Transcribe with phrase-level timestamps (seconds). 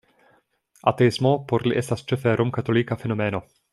[0.91, 3.43] Ateismo por li estas ĉefe romkatolika fenomeno!